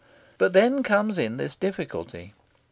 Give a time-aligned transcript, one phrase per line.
[0.39, 2.33] But then comes in this difficulty.